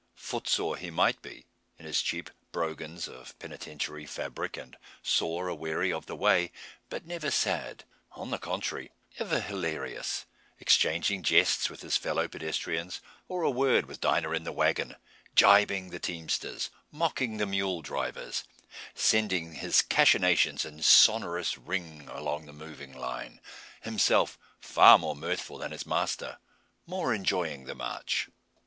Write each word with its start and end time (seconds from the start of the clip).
Footsore 0.15 0.77
he 0.77 0.89
might 0.89 1.21
be, 1.21 1.45
in 1.77 1.85
his 1.85 2.01
cheap 2.01 2.31
"brogans" 2.51 3.07
of 3.07 3.37
Penitentiary 3.37 4.07
fabric, 4.07 4.57
and 4.57 4.75
sore 5.03 5.47
aweary 5.47 5.93
of 5.93 6.07
the 6.07 6.15
way, 6.15 6.51
but 6.89 7.05
never 7.05 7.29
sad. 7.29 7.83
On 8.13 8.31
the 8.31 8.39
contrary, 8.39 8.91
ever 9.19 9.39
hilarious, 9.39 10.25
exchanging 10.57 11.21
jests 11.21 11.69
with 11.69 11.83
his 11.83 11.97
fellow 11.97 12.27
pedestrians, 12.27 12.99
or 13.27 13.43
a 13.43 13.51
word 13.51 13.85
with 13.85 14.01
Dinah 14.01 14.31
in 14.31 14.43
the 14.43 14.51
wagon, 14.51 14.95
jibing 15.35 15.91
the 15.91 15.99
teamsters, 15.99 16.71
mocking 16.91 17.37
the 17.37 17.45
mule 17.45 17.83
drivers, 17.83 18.43
sending 18.95 19.53
his 19.53 19.83
cachinations 19.83 20.65
in 20.65 20.81
sonorous 20.81 21.59
ring 21.59 22.09
along 22.09 22.47
the 22.47 22.53
moving 22.53 22.93
line; 22.97 23.39
himself 23.81 24.39
far 24.59 24.97
more 24.97 25.15
mirthful 25.15 25.59
than 25.59 25.71
his 25.71 25.85
master 25.85 26.39
more 26.87 27.13
enjoying 27.13 27.65
the 27.65 27.75
march. 27.75 28.29